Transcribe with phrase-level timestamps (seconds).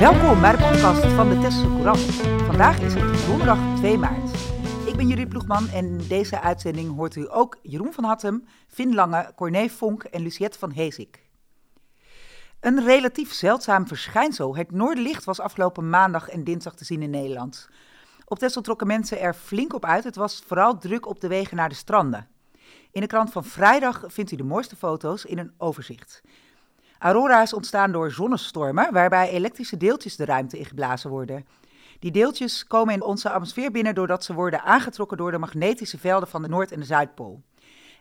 [0.00, 2.00] Welkom bij de podcast van de Tesselse Courant.
[2.46, 4.30] Vandaag is het donderdag 2 maart.
[4.86, 8.94] Ik ben Judith Ploegman en in deze uitzending hoort u ook Jeroen van Hattem, Finn
[8.94, 11.28] Lange, Corné Vonk en Luciette van Hezik.
[12.60, 17.68] Een relatief zeldzaam verschijnsel, het noorderlicht, was afgelopen maandag en dinsdag te zien in Nederland.
[18.24, 20.04] Op Texel trokken mensen er flink op uit.
[20.04, 22.28] Het was vooral druk op de wegen naar de stranden.
[22.92, 26.22] In de krant van vrijdag vindt u de mooiste foto's in een overzicht.
[27.00, 31.46] Aurora's ontstaan door zonnestormen, waarbij elektrische deeltjes de ruimte ingeblazen worden.
[31.98, 36.28] Die deeltjes komen in onze atmosfeer binnen doordat ze worden aangetrokken door de magnetische velden
[36.28, 37.42] van de Noord- en de Zuidpool.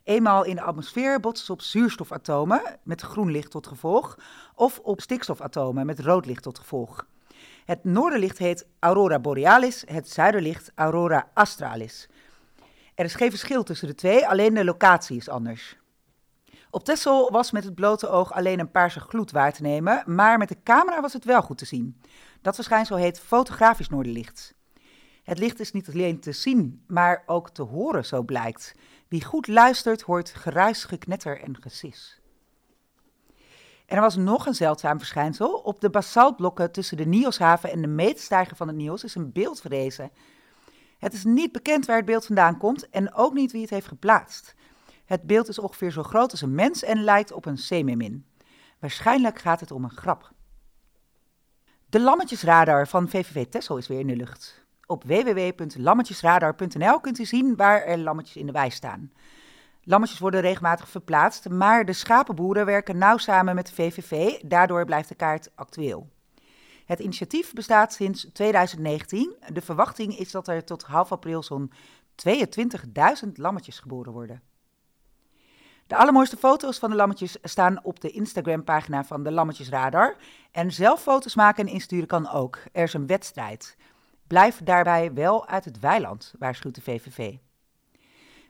[0.04, 4.18] Eenmaal in de atmosfeer botsen ze op zuurstofatomen met groen licht tot gevolg,
[4.56, 7.08] of op stikstofatomen met rood licht tot gevolg.
[7.66, 12.10] Het noorderlicht heet aurora borealis, het zuiderlicht aurora australis.
[12.96, 15.78] Er is geen verschil tussen de twee, alleen de locatie is anders.
[16.72, 20.38] Op Texel was met het blote oog alleen een paarse gloed waar te nemen, maar
[20.38, 22.02] met de camera was het wel goed te zien.
[22.42, 24.54] Dat verschijnsel heet fotografisch noorderlicht.
[25.24, 28.76] Het licht is niet alleen te zien, maar ook te horen, zo blijkt.
[29.08, 32.22] Wie goed luistert, hoort geruis, geknetter en gesis.
[33.86, 35.54] En er was nog een zeldzaam verschijnsel.
[35.54, 39.62] Op de basaltblokken tussen de Nioshaven en de meetstijger van het Nios is een beeld
[39.62, 40.12] verrezen.
[40.98, 43.88] Het is niet bekend waar het beeld vandaan komt en ook niet wie het heeft
[43.88, 44.56] geplaatst.
[45.10, 48.26] Het beeld is ongeveer zo groot als een mens en lijkt op een semimin.
[48.80, 50.32] Waarschijnlijk gaat het om een grap.
[51.86, 54.66] De lammetjesradar van VVV Tessel is weer in de lucht.
[54.86, 59.12] Op www.lammetjesradar.nl kunt u zien waar er lammetjes in de wei staan.
[59.84, 65.10] Lammetjes worden regelmatig verplaatst, maar de schapenboeren werken nauw samen met de VVV, daardoor blijft
[65.10, 66.10] de kaart actueel.
[66.86, 69.36] Het initiatief bestaat sinds 2019.
[69.54, 71.72] De verwachting is dat er tot half april zo'n
[72.28, 74.49] 22.000 lammetjes geboren worden.
[75.90, 80.16] De allermooiste foto's van de lammetjes staan op de Instagram-pagina van de Lammetjesradar.
[80.52, 82.60] En zelf foto's maken en insturen kan ook.
[82.72, 83.78] Er is een wedstrijd.
[84.28, 87.36] Blijf daarbij wel uit het weiland, waarschuwt de VVV.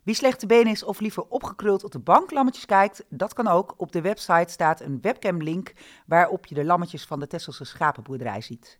[0.03, 3.47] Wie slecht te been is of liever opgekruld op de bank lammetjes kijkt, dat kan
[3.47, 3.73] ook.
[3.77, 5.73] Op de website staat een webcam-link
[6.05, 8.79] waarop je de lammetjes van de Tesselse schapenboerderij ziet.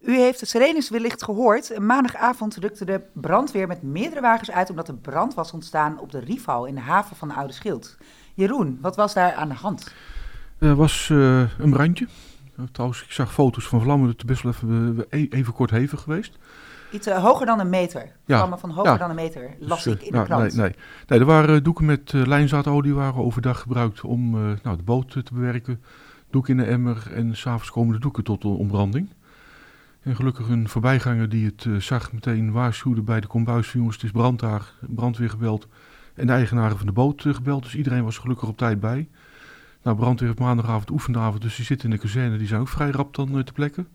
[0.00, 1.78] U heeft de sirenes wellicht gehoord.
[1.78, 6.18] Maandagavond rukte de brandweer met meerdere wagens uit omdat er brand was ontstaan op de
[6.18, 7.96] Rival in de haven van Oude Schild.
[8.34, 9.94] Jeroen, wat was daar aan de hand?
[10.58, 12.06] Er was uh, een brandje.
[12.72, 14.08] Trouwens, ik zag foto's van vlammen.
[14.08, 16.38] Het is best wel even, even kort hevig geweest.
[16.92, 18.12] Iets uh, hoger dan een meter.
[18.24, 18.36] Ja.
[18.36, 18.98] Vlammen van hoger ja.
[18.98, 20.42] dan een meter, las dus, ik in de krant.
[20.42, 20.74] Nee, nee.
[21.06, 24.30] nee, er waren doeken met uh, lijnzaadolie waren overdag gebruikt om
[24.62, 25.82] nou, de boot te bewerken.
[26.30, 29.08] Doeken in de emmer en s'avonds komen de doeken tot ontbranding.
[30.08, 33.72] En gelukkig een voorbijganger die het uh, zag meteen waarschuwde bij de kombuis.
[33.72, 35.66] Jongens, het is brand daar, brandweer gebeld.
[36.14, 37.62] En de eigenaren van de boot uh, gebeld.
[37.62, 39.08] Dus iedereen was gelukkig op tijd bij.
[39.82, 42.38] Nou, brandweer heeft maandagavond oefenavond, dus die zitten in de kazerne.
[42.38, 43.88] Die zijn ook vrij rap dan uh, te plekken.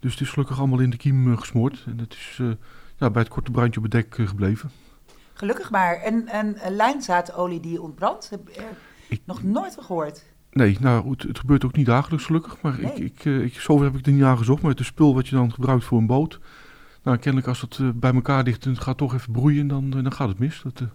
[0.00, 1.84] Dus het is gelukkig allemaal in de kiem gesmoord.
[1.86, 2.42] En het is
[2.96, 4.70] ja, bij het korte brandje op het dek gebleven.
[5.32, 5.96] Gelukkig maar.
[5.96, 8.48] En, en lijnzaadolie die ontbrandt, heb
[9.08, 10.24] ik nog nooit van gehoord.
[10.50, 12.60] Nee, nou, het, het, gebeurt ook niet dagelijks gelukkig.
[12.60, 14.62] Maar ik, ik, ik, zover heb ik er niet aan gezocht.
[14.62, 16.40] Maar het is spul wat je dan gebruikt voor een boot.
[17.02, 19.90] Nou, kennelijk als het uh, bij elkaar ligt en het gaat toch even broeien, dan,
[19.90, 20.60] dan gaat het mis.
[20.62, 20.88] Dat, uh...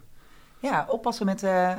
[0.58, 1.70] Ja, oppassen met uh,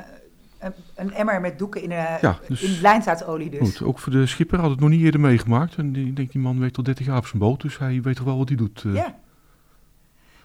[0.58, 3.58] een, een, emmer met doeken in, ja, dus, in lijnzaadolie dus.
[3.58, 5.76] Goed, ook voor de schipper had het nog niet eerder meegemaakt.
[5.76, 8.16] En ik denk, die man weet al 30 jaar op zijn boot, dus hij weet
[8.16, 8.84] toch wel wat hij doet.
[8.86, 9.02] Ja.
[9.02, 9.14] Goed,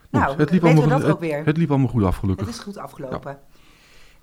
[0.10, 1.38] nou, het liep, allemaal, dat ook weer.
[1.38, 2.46] Het, het liep allemaal goed af, gelukkig.
[2.46, 3.32] Het is goed afgelopen.
[3.32, 3.40] Ja.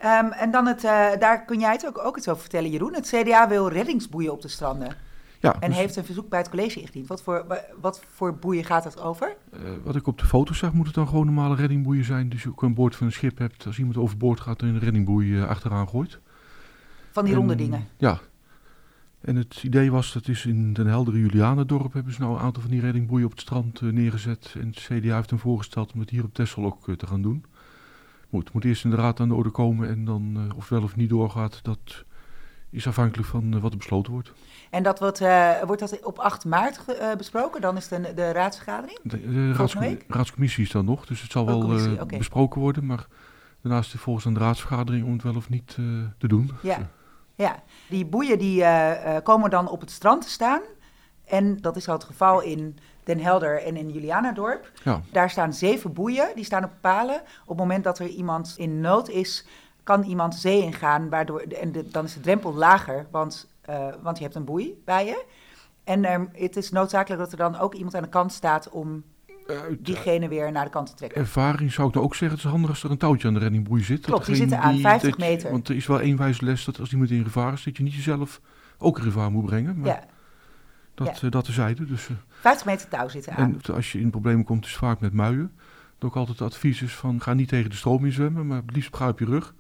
[0.05, 2.95] Um, en dan het, uh, daar kun jij het ook, ook iets over vertellen, Jeroen.
[2.95, 4.97] Het CDA wil reddingsboeien op de stranden.
[5.41, 5.79] Ja, en dus...
[5.79, 7.07] heeft een verzoek bij het college ingediend.
[7.07, 7.47] Wat voor,
[7.81, 9.37] wat voor boeien gaat het over?
[9.53, 12.29] Uh, wat ik op de foto zag, moet het dan gewoon normale reddingboeien zijn.
[12.29, 14.79] Dus je ook aan boord van een schip hebt, als iemand overboord gaat en een
[14.79, 16.19] reddingboei uh, achteraan gooit.
[17.11, 17.89] Van die en, ronde dingen?
[17.97, 18.19] Ja.
[19.21, 22.63] En het idee was, dat is in Den Heldere Julianendorp hebben ze nou een aantal
[22.63, 24.55] van die reddingboeien op het strand neergezet.
[24.59, 27.45] En het CDA heeft hem voorgesteld om het hier op Texel ook te gaan doen
[28.31, 30.83] moet, moet eerst in de raad aan de orde komen en dan uh, of wel
[30.83, 32.05] of niet doorgaat, dat
[32.71, 34.33] is afhankelijk van uh, wat er besloten wordt.
[34.71, 36.85] En dat wordt, uh, wordt dat op 8 maart
[37.17, 37.61] besproken?
[37.61, 38.99] Dan is de, de raadsvergadering?
[39.03, 42.19] De, de raadscom raadscommissie is dan nog, dus het zal oh, wel okay.
[42.19, 43.07] besproken worden, maar
[43.63, 45.75] daarnaast is volgens een raadsvergadering om het wel of niet
[46.19, 46.51] te doen.
[46.63, 46.91] Ja.
[47.35, 48.65] ja, die boeien die
[49.23, 50.61] komen dan op het strand te staan.
[51.31, 54.71] En dat is al het geval in Den Helder en in Julianadorp.
[54.85, 55.01] Ja.
[55.13, 57.21] Daar staan zeven boeien, die staan op palen.
[57.43, 59.47] Op het moment dat er iemand in nood is,
[59.83, 64.23] kan iemand zee ingaan, waardoor, en dan is de drempel lager, want, uh, want je
[64.23, 65.25] hebt een boei bij je.
[65.85, 69.05] En er, het is noodzakelijk dat er dan ook iemand aan de kant staat om
[69.79, 71.21] diegene weer naar de kant te trekken.
[71.21, 73.41] Ervaring zou ik dan ook zeggen, het is handig als er een touwtje aan de
[73.41, 74.01] reddingboei zit.
[74.01, 75.51] Klopt, die zitten aan, 50 meter.
[75.51, 77.83] want er is wel één wijze les dat als iemand in gevaar is, dat je
[77.83, 78.41] niet jezelf
[78.79, 79.79] ook in gevaar moet brengen.
[79.79, 79.89] Maar...
[79.89, 80.05] Ja.
[81.05, 81.29] Dat, ja.
[81.29, 81.87] dat terzijde.
[81.87, 83.61] Dus, 50 meter touw zitten aan.
[83.65, 85.53] En als je in problemen komt, is vaak met muien.
[85.99, 88.63] Dat ook altijd het advies is van ga niet tegen de stroom in zwemmen, maar
[88.67, 89.55] het liefst op je rug.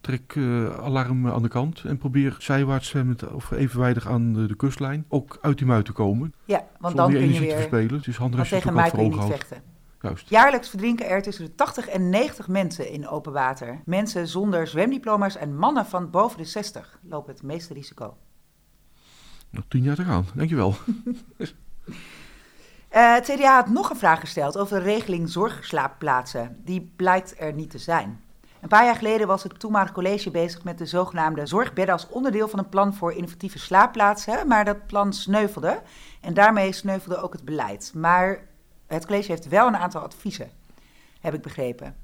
[0.00, 4.54] Trek uh, alarm aan de kant en probeer zijwaarts zwemmend of evenwijdig aan de, de,
[4.54, 6.34] kustlijn ook uit die mui te komen.
[6.44, 7.48] Ja, want dan kun je weer...
[7.48, 7.94] te verspelen.
[7.96, 9.62] Het is handig als je tegen mij kun je niet vechten.
[10.00, 10.28] Juist.
[10.28, 13.82] Jaarlijks verdrinken er tussen de 80 en 90 mensen in open water.
[13.84, 18.16] Mensen zonder zwemdiploma's en mannen van boven de 60 lopen het meeste risico.
[19.50, 20.74] Nog tien jaar te gaan, dankjewel.
[21.38, 21.46] uh,
[23.14, 26.56] het CDA had nog een vraag gesteld over de regeling zorgslaapplaatsen.
[26.64, 28.20] Die blijkt er niet te zijn.
[28.60, 32.48] Een paar jaar geleden was het toenmalig college bezig met de zogenaamde zorgbedden als onderdeel
[32.48, 34.46] van een plan voor innovatieve slaapplaatsen.
[34.46, 35.82] Maar dat plan sneuvelde
[36.20, 37.92] en daarmee sneuvelde ook het beleid.
[37.94, 38.46] Maar
[38.86, 40.50] het college heeft wel een aantal adviezen,
[41.20, 41.96] heb ik begrepen.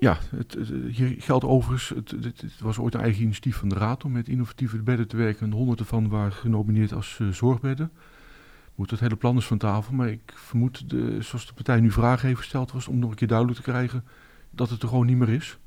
[0.00, 0.56] Ja, het,
[0.90, 1.88] hier geldt overigens,
[2.20, 5.46] het, was ooit een eigen initiatief van de Raad om met innovatieve bedden te werken.
[5.46, 7.90] En honderd ervan waren genomineerd als uh, zorgbedden.
[8.74, 11.90] Moet het hele plan is van tafel, maar ik vermoed, de, zoals de partij nu
[11.90, 14.04] vragen heeft gesteld was, om nog een keer duidelijk te krijgen
[14.50, 15.58] dat het er gewoon niet meer is.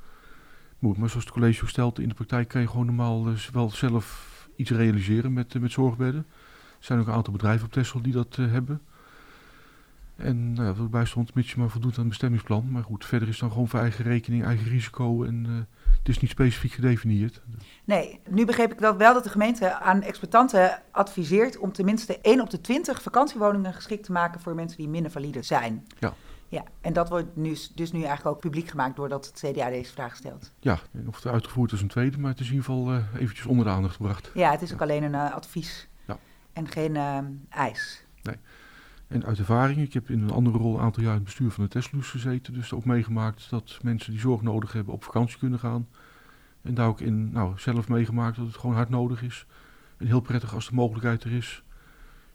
[0.79, 3.69] Moet, maar zoals het college stelt, in de praktijk kan je gewoon normaal uh, wel
[3.69, 6.25] zelf iets realiseren met, met zorgbedden.
[6.79, 8.81] Er zijn ook een aantal bedrijven op Texel die dat hebben.
[10.23, 12.71] En nou ja, wat erbij stond, mits je maar voldoet aan het bestemmingsplan.
[12.71, 15.55] Maar goed, verder is dan gewoon voor eigen rekening, eigen risico en uh,
[15.97, 17.41] het is niet specifiek gedefinieerd.
[17.83, 22.41] Nee, nu begreep ik dat wel dat de gemeente aan exploitanten adviseert om tenminste 1
[22.41, 25.87] op de 20 vakantiewoningen geschikt te maken voor mensen die minder valide zijn.
[25.99, 26.13] Ja.
[26.47, 29.91] Ja, en dat wordt nu, dus nu eigenlijk ook publiek gemaakt doordat het CDA deze
[29.91, 30.51] vraag stelt.
[30.59, 33.45] Ja, of het uitgevoerd is een tweede, maar het is in ieder geval uh, eventjes
[33.45, 34.31] onder de aandacht gebracht.
[34.33, 36.17] Ja, het is ook alleen een uh, advies ja.
[36.53, 36.97] en geen
[37.49, 38.05] eis.
[38.21, 38.35] Nee.
[39.07, 41.51] En uit ervaring, ik heb in een andere rol een aantal jaar in het bestuur
[41.51, 42.53] van de Teslus gezeten.
[42.53, 45.87] Dus ook meegemaakt dat mensen die zorg nodig hebben op vakantie kunnen gaan.
[46.61, 49.45] En daar ook in, nou, zelf meegemaakt dat het gewoon hard nodig is.
[49.97, 51.63] En heel prettig als de mogelijkheid er is.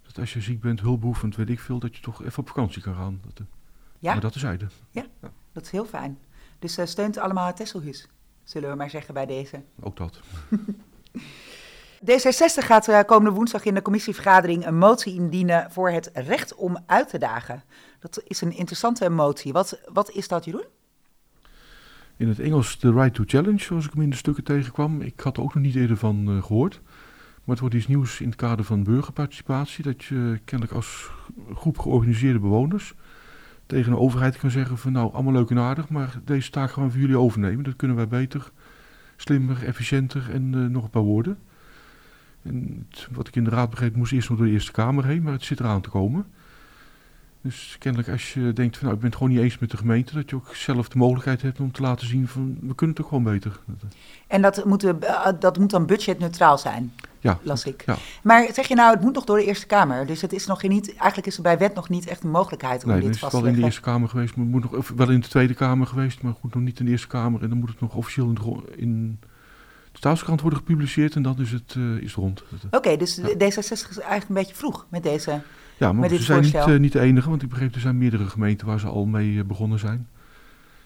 [0.02, 2.82] Dat als je ziek bent, hulpbehoevend, weet ik veel, dat je toch even op vakantie
[2.82, 3.20] kan gaan.
[3.24, 3.46] Dat,
[3.98, 4.12] ja?
[4.12, 4.66] Maar dat is zijde.
[4.90, 6.18] Ja, ja, dat is heel fijn.
[6.58, 8.08] Dus uh, steunt allemaal het Tesselhuis,
[8.44, 9.62] zullen we maar zeggen bij deze.
[9.80, 10.20] Ook dat.
[12.04, 16.78] D66 gaat uh, komende woensdag in de commissievergadering een motie indienen voor het recht om
[16.86, 17.62] uit te dagen.
[18.00, 19.52] Dat is een interessante motie.
[19.52, 20.64] Wat, wat is dat, Jeroen?
[22.16, 25.00] In het Engels the right to challenge, zoals ik hem in de stukken tegenkwam.
[25.00, 26.80] Ik had er ook nog niet eerder van uh, gehoord.
[27.44, 29.84] Maar het wordt iets nieuws in het kader van burgerparticipatie.
[29.84, 31.10] Dat je kennelijk als
[31.54, 32.94] groep georganiseerde bewoners
[33.66, 36.84] tegen een overheid kan zeggen van nou, allemaal leuk en aardig, maar deze taak gaan
[36.84, 37.64] we voor jullie overnemen.
[37.64, 38.50] Dat kunnen wij beter,
[39.16, 41.38] slimmer, efficiënter en nog een paar woorden.
[42.48, 45.04] En het, wat ik in de raad begreep, moest eerst nog door de Eerste Kamer
[45.04, 46.26] heen, maar het zit eraan te komen.
[47.40, 49.76] Dus kennelijk als je denkt van nou, ik ben het gewoon niet eens met de
[49.76, 52.96] gemeente, dat je ook zelf de mogelijkheid hebt om te laten zien van we kunnen
[52.96, 53.60] het ook gewoon beter.
[54.26, 57.82] En dat moet, eh, dat moet dan budgetneutraal zijn, ja, las ik.
[57.86, 57.96] Ja.
[58.22, 60.62] Maar zeg je nou, het moet nog door de Eerste Kamer, dus het is nog
[60.62, 63.20] niet, eigenlijk is er bij wet nog niet echt een mogelijkheid om nee, dit vast
[63.20, 63.42] te leggen.
[63.42, 65.28] Nee, het is wel in de Eerste Kamer geweest, maar moet nog, wel in de
[65.28, 67.42] Tweede Kamer geweest, maar goed, nog niet in de Eerste Kamer.
[67.42, 68.38] En dan moet het nog officieel in,
[68.76, 69.18] in
[69.98, 72.44] staatskrant worden gepubliceerd en dan is het uh, is rond.
[72.70, 73.28] Oké, dus ja.
[73.28, 75.40] D66 is eigenlijk een beetje vroeg met deze
[75.76, 78.26] Ja, maar ze zijn niet, uh, niet de enige, want ik begreep er zijn meerdere
[78.26, 80.08] gemeenten waar ze al mee begonnen zijn.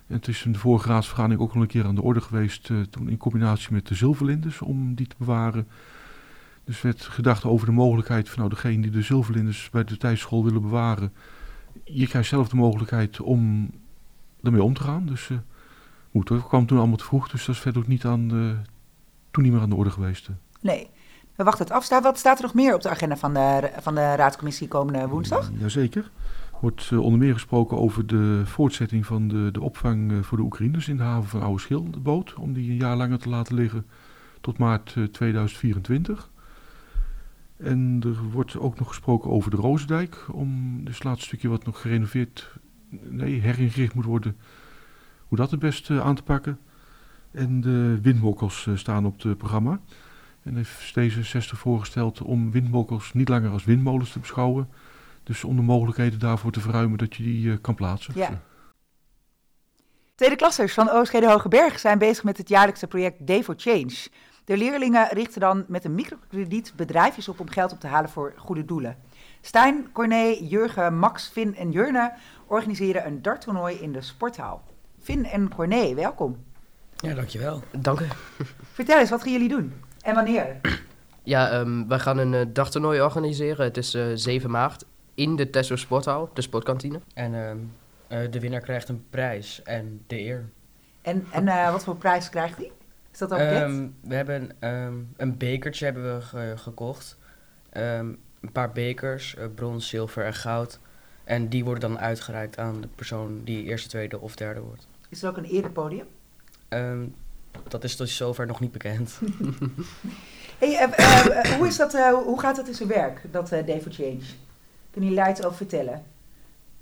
[0.06, 2.70] En het is in de vorige raadsvergadering ook al een keer aan de orde geweest,
[2.90, 5.68] toen in combinatie met de zilverlinders, om die te bewaren.
[6.64, 10.44] Dus werd gedacht over de mogelijkheid van nou, degene die de zilverlinders bij de tijdschool
[10.44, 11.12] willen bewaren.
[11.84, 13.70] Je krijgt zelf de mogelijkheid om
[14.42, 15.06] ermee om te gaan.
[15.06, 15.30] Dus
[16.12, 18.56] dat kwam toen allemaal te vroeg, dus dat is verder ook niet aan de
[19.32, 20.28] toen niet meer aan de orde geweest.
[20.60, 20.90] Nee.
[21.36, 21.88] We wachten het af.
[22.02, 25.50] Wat staat er nog meer op de agenda van de, van de raadscommissie komende woensdag?
[25.58, 26.10] Jazeker.
[26.52, 30.38] Er wordt uh, onder meer gesproken over de voortzetting van de, de opvang uh, voor
[30.38, 32.34] de Oekraïners in de haven van Oude Schil, de boot.
[32.34, 33.86] Om die een jaar langer te laten liggen
[34.40, 36.30] tot maart uh, 2024.
[37.56, 40.26] En er wordt ook nog gesproken over de Roosdijk.
[40.32, 42.54] Om dus het laatste stukje wat nog gerenoveerd,
[42.88, 44.36] nee, heringericht moet worden.
[45.28, 46.58] Hoe dat het beste aan te pakken.
[47.32, 49.80] En de windmokkels uh, staan op het programma.
[50.42, 54.68] En heeft D66 voorgesteld om windmokkels niet langer als windmolens te beschouwen.
[55.22, 58.14] Dus om de mogelijkheden daarvoor te verruimen dat je die uh, kan plaatsen.
[58.16, 58.40] Ja.
[60.14, 64.08] Tweede klassers van Oostgede Hogeberg zijn bezig met het jaarlijkse project Day for Change.
[64.44, 68.34] De leerlingen richten dan met een microkrediet bedrijfjes op om geld op te halen voor
[68.36, 68.96] goede doelen.
[69.40, 72.12] Stijn, Corné, Jurgen, Max, Finn en Jurne
[72.46, 74.62] organiseren een darttoernooi in de sporthal.
[74.98, 76.36] Finn en Corné, welkom.
[77.02, 77.62] Ja, dankjewel.
[77.70, 78.06] Dank u.
[78.72, 79.72] Vertel eens, wat gaan jullie doen?
[80.00, 80.60] En wanneer?
[81.22, 83.64] Ja, um, wij gaan een uh, dagtoernooi organiseren.
[83.64, 87.00] Het is uh, 7 maart in de Tesso Sporthal, de sportkantine.
[87.14, 87.72] En um,
[88.08, 90.48] uh, de winnaar krijgt een prijs en de eer.
[91.02, 92.72] En, en uh, wat voor prijs krijgt hij?
[93.12, 93.62] Is dat al bekend?
[93.62, 94.56] Um, we hebben
[95.16, 97.16] een bekertje hebben we ge gekocht.
[97.70, 100.80] een paar bekers, eh, brons, zilver en goud.
[101.24, 104.88] En die worden dan uitgereikt aan de persoon die eerste, tweede of derde wordt.
[105.08, 106.06] Is er ook een erepodium?
[106.72, 107.04] Ehm,
[107.68, 109.18] dat is tot zover nog niet bekend.
[110.58, 111.92] Hey, eh, eh, eh, hoe, is dat,
[112.24, 114.20] hoe gaat dat in zijn werk, dat Day for Change?
[114.94, 116.02] Jullie daar iets over vertellen?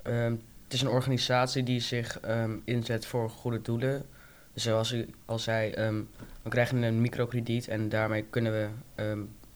[0.01, 0.31] Ehm,
[0.63, 4.05] het is een organisatie die zich ehm, inzet voor goede doelen.
[4.53, 5.71] Zoals u al zei,
[6.41, 8.67] we krijgen een microkrediet en daarmee kunnen we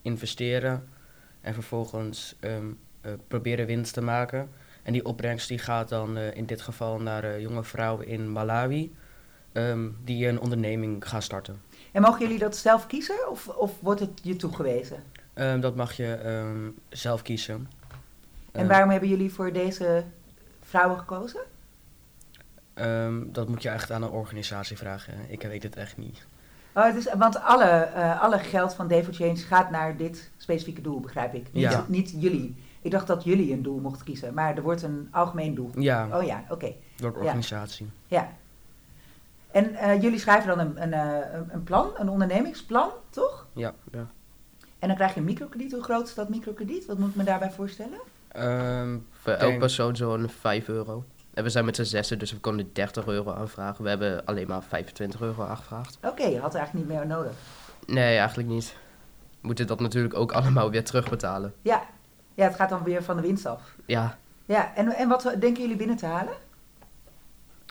[0.02, 0.88] investeren
[1.42, 2.36] en vervolgens
[3.28, 4.50] proberen winst te maken.
[4.84, 8.92] En die opbrengst die gaat dan in dit geval naar jonge vrouwen in Malawi
[9.56, 11.62] ehm, die een onderneming gaan starten.
[11.92, 15.04] En mogen jullie dat zelf kiezen of, of wordt het je toegewezen?
[15.34, 17.70] Ehm, dat mag je ehm, zelf kiezen.
[18.52, 20.04] En waarom hebben jullie voor deze
[20.64, 21.42] vrouwen gekozen?
[23.26, 25.14] dat moet je echt aan een organisatie vragen.
[25.28, 26.26] Ik weet het echt niet.
[26.74, 30.32] Oh, het is, want alle, eh, alle geld van Day for Change gaat naar dit
[30.38, 31.48] specifieke doel, begrijp ik.
[31.52, 31.86] Niet, Ja.
[31.88, 32.56] niet jullie.
[32.82, 35.72] Ik dacht dat jullie een doel mochten kiezen, maar er wordt een algemeen doel.
[35.80, 36.74] Ja, Oh ja, oké.
[36.96, 37.24] door de ja.
[37.24, 37.90] organisatie.
[38.08, 38.30] Ja.
[39.56, 43.48] En eh, jullie schrijven dan een, een, eh, een- plan, een ondernemingsplan, toch?
[43.54, 43.74] Ja.
[43.92, 44.08] Ja.
[44.80, 45.72] En dan krijg je een microkrediet.
[45.72, 46.86] Hoe groot is dat microkrediet?
[46.86, 48.00] Wat moet ik me daarbij voorstellen?
[48.28, 51.04] Ehm, Voor elk persoon zo'n 5 euro.
[51.34, 53.84] En we zijn met z'n zessen, dus we konden 30 euro aanvragen.
[53.84, 55.98] We hebben alleen maar 25 euro aangevraagd.
[56.04, 57.32] Oké, je had er eigenlijk niet meer nodig.
[57.88, 58.76] Nee, eigenlijk niet.
[59.42, 61.54] We moeten dat natuurlijk ook allemaal weer terugbetalen.
[61.62, 61.84] Ja.
[62.34, 63.76] ja, het gaat dan weer van de winst af.
[63.86, 66.34] Ja, Ja, en, en wat denken jullie binnen te halen?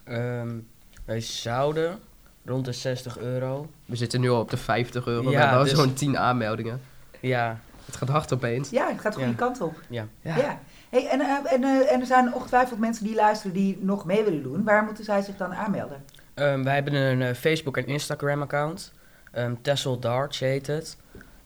[0.05, 0.59] Ehm,
[1.05, 1.99] wij zouden
[2.45, 3.71] rond de 60 euro.
[3.87, 5.25] we zitten nu al op de 50 euro.
[5.25, 6.81] we Ja, hebben al dus- zo'n 10 aanmeldingen.
[7.21, 8.71] Ja, Het gaat hard opeens.
[8.71, 9.37] Ja, het gaat de goede Ja.
[9.37, 9.81] kant op.
[9.89, 10.07] ja.
[10.21, 10.59] Ja.
[10.91, 14.25] Hey, en, eh, en, eh, en er zijn ongetwijfeld mensen die luisteren die nog mee
[14.25, 14.65] willen doen.
[14.65, 16.05] Waar moeten zij zich dan aanmelden?
[16.35, 18.93] Ehm, wij hebben een eh, Facebook- en Instagram-account.
[19.33, 20.97] Ehm Tessel Darts heet het.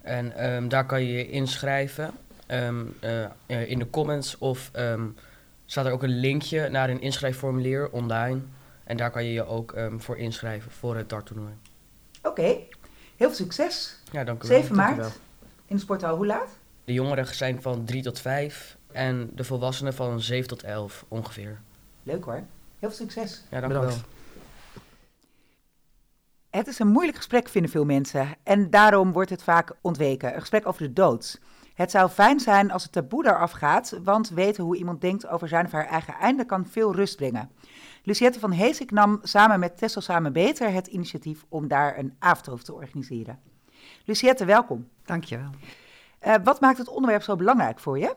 [0.03, 2.11] En ehm, daar kan je je inschrijven.
[2.47, 3.31] Ehm, eh, eh,
[3.71, 5.03] in de comments of ehm,
[5.67, 8.41] staat er ook een linkje naar een inschrijfformulier online.
[8.89, 11.53] En daar kan je je ook ehm, voor inschrijven voor het darttoernooi.
[12.23, 12.67] Oké, heel
[13.17, 13.97] veel succes.
[14.13, 14.61] Ja, dank u wel.
[14.61, 15.19] 7 dank u maart
[15.67, 16.17] in de sporthal.
[16.17, 16.59] Hoe laat?
[16.85, 21.61] De jongeren zijn van 3 tot 5 en de volwassenen van 7 tot 11 ongeveer.
[22.03, 22.35] Leuk hoor.
[22.35, 22.47] Heel
[22.79, 23.45] veel succes.
[23.51, 23.93] Ja, dank u wel.
[26.51, 28.37] Het is een moeilijk gesprek, vinden veel mensen.
[28.43, 30.35] En daarom wordt het vaak ontweken.
[30.35, 31.41] Een gesprek over de dood.
[31.79, 35.49] Het zou fijn zijn als het taboe eraf gaat, want weten hoe iemand denkt over
[35.49, 37.51] zijn of haar eigen einde kan veel rust brengen.
[38.03, 42.65] Luciette van Heesik nam samen met Tessel Samen Beter het initiatief om daar een avondhoofd
[42.65, 43.39] te organiseren.
[44.05, 44.89] Luciette, welkom.
[45.05, 45.51] Dankjewel.
[46.19, 48.17] Eh wat maakt het onderwerp zo belangrijk voor je?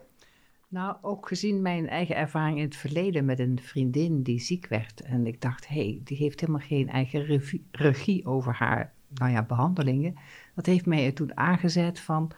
[0.68, 5.02] Nou, ook gezien mijn eigen ervaring in het verleden met een vriendin die ziek werd.
[5.02, 9.32] En ik dacht, hé, hey, die heeft helemaal geen eigen regie, regie over haar nou
[9.32, 10.16] ja, behandelingen.
[10.56, 12.32] Dat heeft mij er toen aangezet van,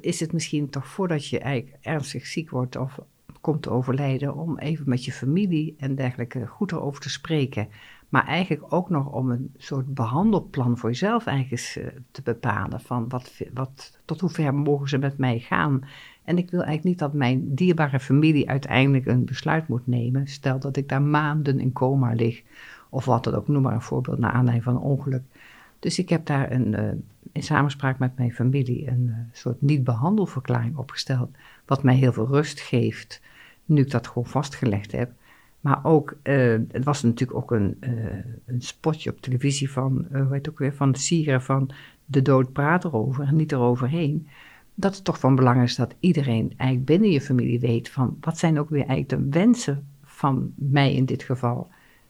[0.00, 3.00] is het misschien toch voordat je eigenlijk ernstig ziek wordt of
[3.40, 7.68] komt te overlijden, om even met je familie en dergelijke goed erover te spreken.
[8.08, 12.80] Maar eigenlijk ook nog om een soort behandelplan voor jezelf eigenlijk eh, te bepalen.
[12.80, 15.80] Van wat, wat, tot hoe ver mogen ze met mij gaan?
[16.24, 20.26] En ik wil eigenlijk niet dat mijn dierbare familie uiteindelijk een besluit moet nemen.
[20.26, 22.42] Stel dat ik daar maanden in coma lig,
[22.90, 25.22] of wat dan ook, noem maar een voorbeeld, naar aanleiding van een ongeluk.
[25.78, 26.90] Dus ik heb daar een, uh,
[27.32, 31.30] in samenspraak met mijn familie een uh, soort niet-behandelverklaring opgesteld,
[31.66, 33.22] wat mij heel veel rust geeft,
[33.64, 35.12] nu ik dat gewoon vastgelegd heb.
[35.60, 37.76] Maar ook, uh, het was natuurlijk ook een,
[38.46, 41.70] een spotje op televisie van, hoe heet ook weer, van Sieren van
[42.04, 44.28] de dood praat erover en niet eroverheen
[44.80, 48.38] dat het toch van belang is dat iedereen eigenlijk binnen je familie weet van wat
[48.38, 51.68] zijn ook weer eigenlijk de wensen van mij in dit geval.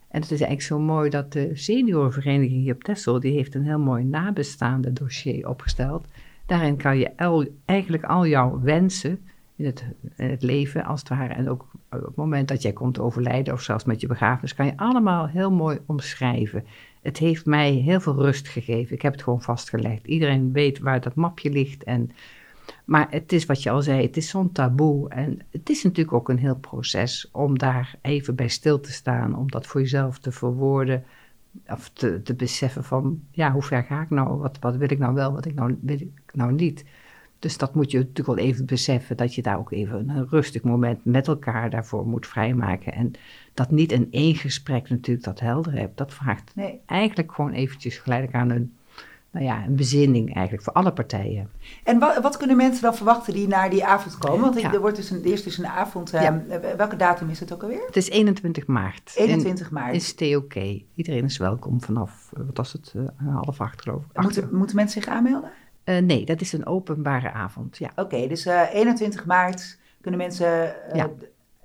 [0.09, 3.65] En het is eigenlijk zo mooi dat de seniorenvereniging hier op Texel, die heeft een
[3.65, 6.07] heel mooi nabestaande dossier opgesteld.
[6.47, 9.19] Daarin kan je eigenlijk al jouw wensen
[9.57, 9.85] in het,
[10.17, 13.63] het leven, als het ware, en ook op het moment dat jij komt overlijden of
[13.63, 16.65] zelfs met je begrafenis, kan je allemaal heel mooi omschrijven.
[17.03, 18.95] Het heeft mij heel veel rust gegeven.
[18.95, 20.07] Ik heb het gewoon vastgelegd.
[20.07, 22.11] Iedereen weet waar dat mapje ligt en
[22.89, 25.09] maar het is wat je al zei, het is zo'n taboe.
[25.09, 29.37] En het is natuurlijk ook een heel proces om daar even bij stil te staan.
[29.37, 31.05] Om dat voor jezelf te verwoorden.
[31.67, 34.39] Of te, te beseffen van, ja, hoe ver ga ik nou?
[34.39, 36.85] Wat, wat wil ik nou wel, wat ik nou, wil ik nou niet?
[37.39, 39.17] Dus dat moet je natuurlijk wel even beseffen.
[39.17, 42.93] Dat je daar ook even een rustig moment met elkaar daarvoor moet vrijmaken.
[42.93, 43.11] En
[43.55, 45.97] dat niet in één gesprek natuurlijk dat helder hebt.
[45.97, 46.81] Dat vraagt Nee.
[46.87, 48.73] eigenlijk gewoon eventjes geleidelijk aan een
[49.31, 51.51] nou ja, een bezinning eigenlijk voor alle partijen.
[51.85, 54.41] En wat, wat kunnen mensen dan verwachten die naar die avond komen?
[54.41, 54.73] Want Ja.
[54.73, 56.13] er wordt dus een, er is dus een avond.
[56.15, 56.43] eh, Ja.
[56.77, 57.87] Welke datum is het ook alweer?
[57.87, 59.13] Het is 21 maart.
[59.17, 59.95] 21 maart.
[59.95, 60.55] Is TOK.
[60.95, 63.03] Iedereen is welkom vanaf, eh, wat was het, eh,
[63.35, 64.23] half acht geloof ik.
[64.51, 65.51] Moeten, mensen zich aanmelden?
[65.85, 67.91] Eh, nee, dat is een openbare avond, ja.
[67.97, 71.09] Oké, dus eh, 21 maart kunnen mensen eh, Ja.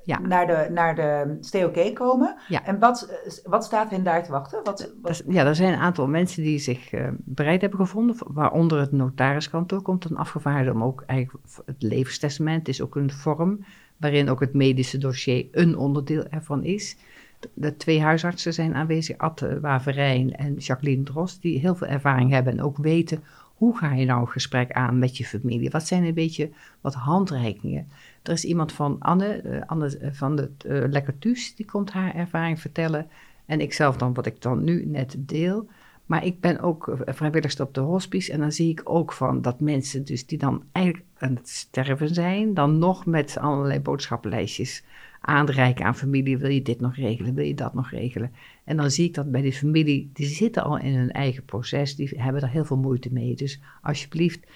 [0.05, 0.19] Ja.
[0.19, 2.35] naar de, naar de STOK komen.
[2.47, 2.65] Ja.
[2.65, 4.63] En wat, wat staat hen daar te wachten?
[4.63, 8.91] Wat, ja, er zijn een aantal mensen die zich eh, bereid hebben gevonden, waaronder het
[8.91, 13.65] notariskantoor komt een afgevaardigde om ook eigenlijk het levenstestament is ook een vorm
[13.97, 16.97] waarin ook het medische dossier een onderdeel ervan is.
[17.39, 22.31] De, de twee huisartsen zijn aanwezig, Atte Waverijn en Jacqueline Dros, die heel veel ervaring
[22.31, 23.23] hebben en ook weten
[23.63, 25.69] hoe ga je nou een gesprek aan met je familie.
[25.69, 26.49] Wat zijn een beetje
[26.81, 27.87] wat handreikingen?
[28.23, 32.59] Er is iemand van Anne, eh, Anne eh, van de uh, die komt haar ervaring
[32.59, 33.07] vertellen.
[33.45, 35.69] En ik zelf dan, wat ik dan nu net deel.
[36.05, 38.31] Maar ik ben ook vrijwilligster op de hospice.
[38.31, 42.13] En dan zie ik ook van dat mensen dus die dan eigenlijk aan het sterven
[42.13, 42.53] zijn.
[42.53, 44.83] Dan nog met allerlei boodschappenlijstjes
[45.21, 46.37] aanreiken aan familie.
[46.37, 47.33] Wil je dit nog regelen?
[47.33, 48.31] Wil je dat nog regelen?
[48.63, 51.95] En dan zie ik dat bij de familie, die zitten al in hun eigen proces.
[51.95, 53.35] Die hebben er heel veel moeite mee.
[53.35, 54.47] Dus alsjeblieft,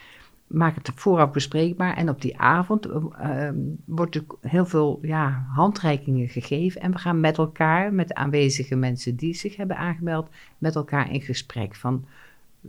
[0.47, 1.95] maak het vooraf bespreekbaar.
[1.95, 3.49] En op die avond uh,
[3.85, 6.81] wordt er heel veel ja, handreikingen gegeven.
[6.81, 11.11] En we gaan met elkaar, met de aanwezige mensen die zich hebben aangemeld, met elkaar
[11.11, 12.05] in gesprek van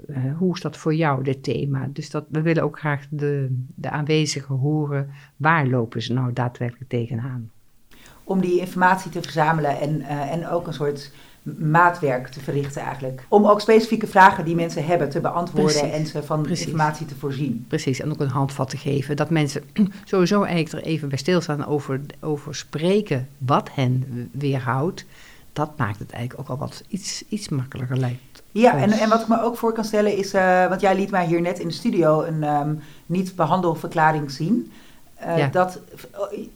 [0.06, 1.88] uh, hoe is dat voor jou, dit thema.
[1.92, 6.90] Dus dat, we willen ook graag de, de aanwezigen horen, waar lopen ze nou daadwerkelijk
[6.90, 7.50] tegenaan.
[8.24, 11.12] Om die informatie te verzamelen en, uh, en ook een soort
[11.58, 13.24] maatwerk te verrichten eigenlijk.
[13.28, 15.98] Om ook specifieke vragen die mensen hebben te beantwoorden Precies.
[15.98, 16.64] en ze van Precies.
[16.64, 17.64] informatie te voorzien.
[17.68, 19.16] Precies, en ook een handvat te geven.
[19.16, 19.62] Dat mensen
[20.04, 25.04] sowieso eigenlijk er even bij stilstaan over, over spreken wat hen weerhoudt.
[25.52, 28.42] Dat maakt het eigenlijk ook al wat iets, iets makkelijker lijkt.
[28.52, 31.10] Ja, en, en wat ik me ook voor kan stellen is, uh, want jij liet
[31.10, 34.72] mij hier net in de studio een um, niet-behandelverklaring zien.
[35.26, 35.46] Uh, ja.
[35.46, 35.80] Dat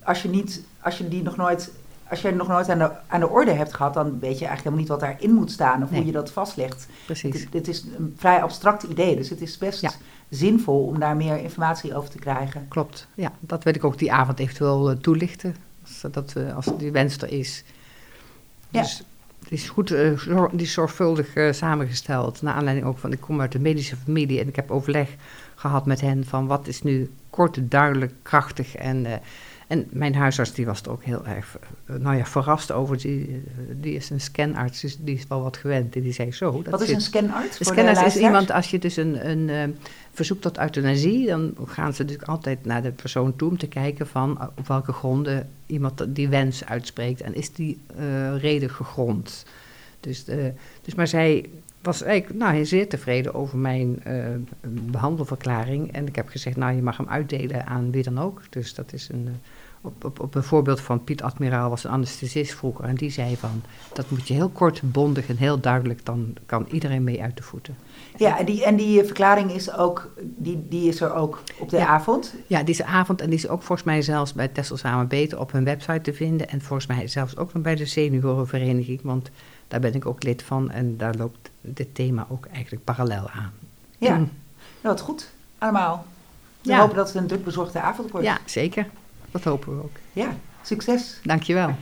[0.02, 1.70] als je, niet, als je die nog nooit
[2.12, 4.46] als je het nog nooit aan de, aan de orde hebt gehad, dan weet je
[4.46, 5.98] eigenlijk helemaal niet wat daarin moet staan of nee.
[5.98, 6.86] hoe je dat vastlegt.
[7.04, 7.46] Precies.
[7.52, 9.90] Het, is een vrij abstract idee, dus het is best ja.
[10.28, 12.68] zinvol om daar meer informatie over te krijgen.
[12.68, 13.32] Klopt, ja.
[13.40, 17.16] Dat wil ik ook die avond eventueel uh, toelichten, als, dat, uh, als die wens
[17.16, 17.64] er is.
[18.68, 18.80] Ja.
[18.80, 19.02] Dus
[19.38, 23.40] het is goed, uh, zor, die is zorgvuldig samengesteld, naar aanleiding ook van, ik kom
[23.40, 25.08] uit de medische familie en ik heb overleg
[25.54, 29.06] gehad met hen van wat is nu kort, duidelijk, krachtig en...
[29.72, 32.98] En mijn huisarts die was er ook heel erg nou ja, verrast over.
[32.98, 33.42] Die,
[33.80, 35.96] die is een scanarts, dus die is wel wat gewend.
[35.96, 36.62] En die zei zo...
[36.62, 37.60] Dat wat is zit, een scanarts?
[37.60, 39.74] Een scanarts is iemand, als je dus een, een uh,
[40.12, 41.26] verzoek tot euthanasie...
[41.26, 44.40] dan gaan ze natuurlijk altijd naar de persoon toe om te kijken van...
[44.56, 47.20] op welke gronden iemand die wens uitspreekt.
[47.20, 49.44] En is die uh, reden gegrond?
[50.00, 50.36] Dus, uh,
[50.82, 51.48] dus maar zij
[51.82, 54.24] was eigenlijk nou, zeer tevreden over mijn uh,
[54.90, 55.92] behandelverklaring.
[55.92, 58.42] En ik heb gezegd, nou, je mag hem uitdelen aan wie dan ook.
[58.50, 59.28] Dus dat is een...
[59.84, 62.84] Op, op, op een voorbeeld van Piet Admiraal was een anesthesist vroeger.
[62.84, 66.66] En die zei van, dat moet je heel kort, bondig en heel duidelijk, dan kan
[66.70, 67.76] iedereen mee uit de voeten.
[68.16, 71.76] Ja, en die, en die verklaring is, ook, die, die is er ook op de
[71.76, 71.86] ja.
[71.86, 72.34] avond?
[72.46, 75.40] Ja, die is avond en die is ook volgens mij zelfs bij Tessel Samen Beter
[75.40, 76.48] op hun website te vinden.
[76.48, 79.30] En volgens mij zelfs ook nog bij de seniorenvereniging, want
[79.68, 80.70] daar ben ik ook lid van.
[80.70, 83.52] En daar loopt dit thema ook eigenlijk parallel aan.
[83.98, 84.30] Ja, mm.
[84.80, 86.06] nou, wat goed, allemaal.
[86.60, 86.78] We ja.
[86.78, 88.26] hopen dat het een druk bezorgde avond wordt.
[88.26, 88.86] Ja, zeker.
[89.30, 89.96] Dat hopen we ook.
[90.12, 91.20] Ja, succes.
[91.22, 91.74] Dankjewel.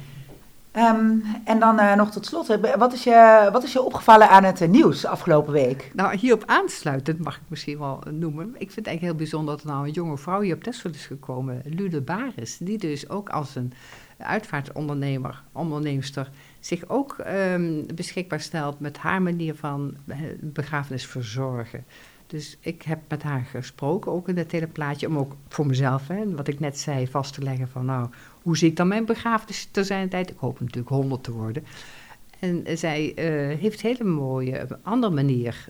[0.77, 4.45] Um, en dan uh, nog tot slot, wat is, je, wat is je opgevallen aan
[4.45, 5.91] het uh, nieuws afgelopen week?
[5.95, 8.47] Nou, hierop aansluitend mag ik misschien wel noemen.
[8.47, 10.91] Ik vind het eigenlijk heel bijzonder dat er nou een jonge vrouw hier op Tesla
[10.91, 13.73] is gekomen, Lude Baris, die dus ook als een
[14.19, 19.97] uitvaartondernemer, onderneemster, zich ook um, beschikbaar stelt met haar manier van
[20.41, 21.85] begrafenis verzorgen.
[22.27, 26.09] Dus ik heb met haar gesproken, ook in het hele plaatje, om ook voor mezelf,
[26.09, 28.09] hè, wat ik net zei, vast te leggen van nou,
[28.43, 30.31] hoe zie ik dan mijn begrafenis ter zijn tijd?
[30.31, 31.65] Ik hoop natuurlijk honderd te worden.
[32.41, 35.67] En zij uh, heeft hele mooie, op een andere manier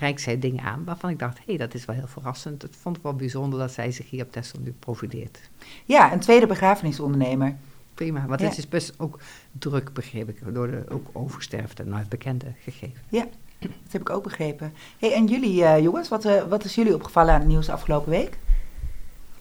[0.00, 2.62] uh, zij dingen aan, waarvan ik dacht, hé, hey, dat is wel heel verrassend.
[2.62, 5.50] Het vond ik wel bijzonder dat zij zich hier op Texel nu profileert.
[5.84, 7.56] Ja, een tweede begrafenisondernemer.
[8.00, 8.46] Prima, want ja.
[8.46, 9.18] het is best ook
[9.52, 13.00] druk, begreep ik, door de ook oversterfte, nou het bekende gegeven.
[13.08, 13.26] Ja,
[13.58, 14.72] dat heb ik ook begrepen.
[14.98, 18.10] Hey, en jullie uh, jongens, wat, uh, wat is jullie opgevallen aan het nieuws afgelopen
[18.10, 18.38] week?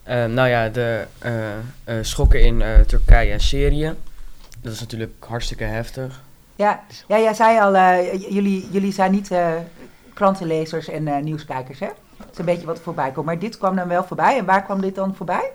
[0.07, 1.05] Uh, nou ja, de
[2.01, 3.95] schokken in Turkije en Syrië.
[4.61, 6.23] Dat is natuurlijk hartstikke heftig.
[6.55, 7.73] Ja, ja jij zei al,
[8.29, 9.31] jullie, jullie zijn niet
[10.13, 11.89] krantenlezers en nieuwskijkers, hè?
[12.17, 13.25] Het is een beetje wat voorbij komt.
[13.25, 14.37] Maar dit kwam dan wel voorbij.
[14.37, 15.51] En waar kwam dit dan voorbij?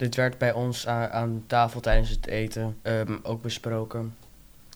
[0.00, 4.14] Dit werd bij ons aan, aan tafel tijdens het eten um, ook besproken.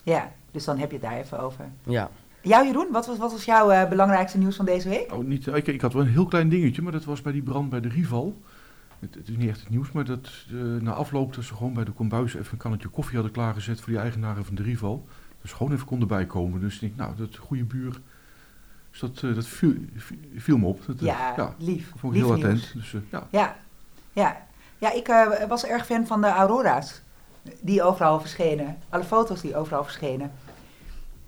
[0.03, 1.65] Ja, dus dan heb je het daar even over.
[1.83, 2.09] Ja.
[2.41, 5.13] Jou Jeroen, wat was, wat was jouw uh, belangrijkste nieuws van deze week?
[5.13, 7.41] Oh, niet, ik, ik, had wel een heel klein dingetje, maar dat was bij die
[7.41, 8.41] brand bij de Rival.
[8.99, 11.73] Het, het is niet echt het nieuws, maar dat uh, na afloop dat ze gewoon
[11.73, 15.05] bij de kombuis even een kannetje koffie hadden klaargezet voor die eigenaren van de Rival.
[15.41, 16.59] Dus gewoon even konden bijkomen.
[16.59, 17.99] Dus ik denk, nou, dat goede buur
[18.91, 19.73] Dus dat, eh, dat viel,
[20.35, 20.85] viel me op.
[20.85, 21.91] Dat, eh, Ja, ja, lief.
[21.95, 22.73] vond ik lief heel attent.
[22.73, 23.27] Dus, eh, ja.
[23.31, 23.57] Ja,
[24.13, 24.47] ja.
[24.89, 27.01] Ja ik eh, was erg fan van de aurora's.
[27.61, 28.77] Die overal verschenen.
[28.89, 30.31] Alle foto's die overal verschenen.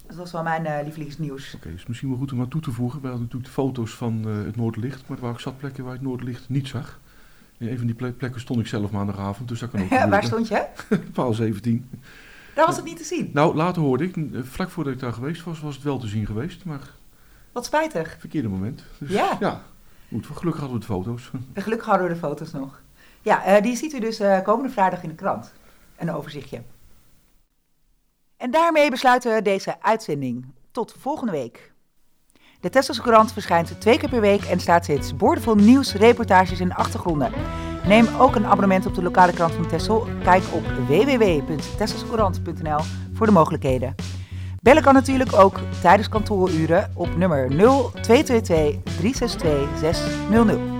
[0.08, 1.54] Dat was wel mijn eh, lievelingsnieuws.
[1.56, 3.02] Oké, is misschien wel goed om aan toe te voegen.
[3.02, 5.84] We hadden natuurlijk de foto's van eh, het Noorderlicht, maar er waren ook zat plekken
[5.84, 7.00] waar je het Noorderlicht niet zag.
[7.58, 10.00] In een van die ple- plekken stond ik zelf maandagavond, dus dat kan ook Waar
[10.02, 10.28] gebeuren.
[10.28, 10.66] stond je?
[11.14, 11.90] Paal 17.
[12.56, 13.30] Daar was het niet te zien.
[13.34, 16.26] Nou, later hoorde ik, vlak voordat ik daar geweest was, was het wel te zien
[16.26, 16.82] geweest, maar
[17.52, 18.16] Wat spijtig.
[18.20, 18.84] verkeerde moment.
[19.00, 19.38] Dus, Ja.
[19.40, 19.62] ja.
[20.10, 21.32] Goed, gelukkig hadden we de foto's.
[21.54, 22.82] Gelukkig hadden we de foto's nog.
[23.22, 25.54] Ja, eh, die ziet u dus eh, komende vrijdag in de krant.
[25.98, 26.62] Een overzichtje.
[28.38, 30.46] En daarmee besluiten we deze uitzending.
[30.72, 31.72] Tot volgende week.
[32.60, 36.74] De Tesselse Courant verschijnt twee keer per week en staat steeds boordevol nieuws, reportages en
[36.74, 37.32] achtergronden.
[37.88, 40.08] Neem ook een abonnement op de lokale krant van Tessel.
[40.24, 42.80] Kijk op www.tesselsecourant.nl
[43.14, 43.96] voor de mogelijkheden.
[44.62, 50.77] Bellen kan natuurlijk ook tijdens kantooruren op nummer 0222 362 600.